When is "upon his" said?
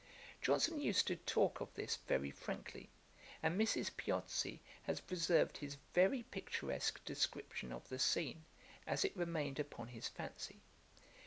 9.59-10.07